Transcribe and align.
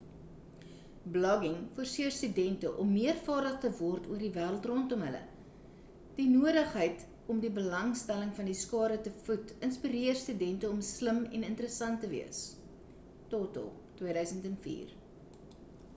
blogging 1.15 1.57
forseer 1.73 2.13
student 2.13 2.63
om 2.83 2.87
meer 2.93 3.19
vaardig 3.27 3.59
te 3.65 3.69
word 3.81 4.07
oor 4.13 4.21
die 4.25 4.29
wêreld 4.37 4.63
rondom 4.71 5.03
hulle. 5.07 5.19
die 6.15 6.25
noodigheid 6.31 7.05
om 7.35 7.43
die 7.43 7.53
belangstelling 7.59 8.31
van 8.39 8.51
die 8.53 8.57
skare 8.63 8.97
te 9.09 9.13
voed 9.29 9.53
inspirer 9.69 10.19
studente 10.23 10.71
om 10.77 10.79
slim 10.89 11.19
en 11.29 11.47
interressant 11.51 12.05
te 12.07 12.09
wees 12.15 12.41
toto 13.35 13.67
2004 14.01 14.97